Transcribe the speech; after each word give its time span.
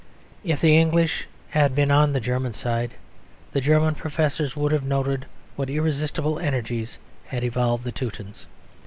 If 0.43 0.61
the 0.61 0.75
English 0.75 1.27
had 1.51 1.75
been 1.75 1.91
on 1.91 2.11
the 2.11 2.19
German 2.19 2.53
side, 2.53 2.95
the 3.51 3.61
German 3.61 3.93
professors 3.93 4.55
would 4.57 4.71
have 4.71 4.81
noted 4.83 5.27
what 5.55 5.69
irresistible 5.69 6.39
energies 6.39 6.97
had 7.27 7.43
evolved 7.43 7.83
the 7.83 7.91
Teutons. 7.91 8.47